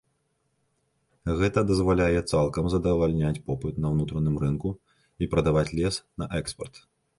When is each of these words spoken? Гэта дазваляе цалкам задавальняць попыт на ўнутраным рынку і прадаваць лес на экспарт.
Гэта 1.41 1.59
дазваляе 1.71 2.21
цалкам 2.31 2.71
задавальняць 2.75 3.43
попыт 3.51 3.75
на 3.85 3.93
ўнутраным 3.93 4.41
рынку 4.47 4.69
і 5.21 5.31
прадаваць 5.37 5.69
лес 5.77 6.03
на 6.23 6.33
экспарт. 6.43 6.85